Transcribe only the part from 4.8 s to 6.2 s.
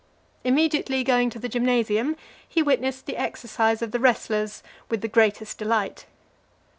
with the greatest delight.